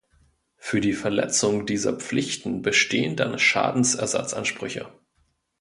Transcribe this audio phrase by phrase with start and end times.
[0.57, 4.91] Für die Verletzung dieser Pflichten bestehen dann Schadensersatzansprüche.